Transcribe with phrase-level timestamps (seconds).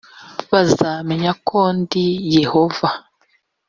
[0.51, 2.05] bazamenya ko ndi
[2.37, 2.89] yehova